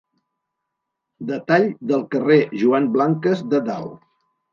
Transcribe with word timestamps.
Detall 1.31 1.65
del 1.91 2.01
carrer 2.15 2.37
Joan 2.63 2.89
Blanques 2.97 3.45
de 3.53 3.61
dalt. 3.69 3.93